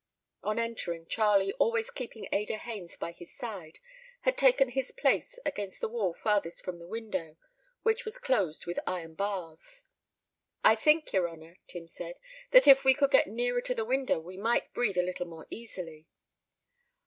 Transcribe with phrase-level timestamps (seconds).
[0.41, 3.77] On entering, Charlie, always keeping Ada Haines by his side,
[4.21, 7.35] had taken his place against the wall farthest from the window,
[7.83, 9.83] which was closed with iron bars.
[10.63, 12.15] "I think, yer honour," Tim said,
[12.49, 15.45] "that if we could get nearer to the window we might breathe a little more
[15.51, 16.07] easily."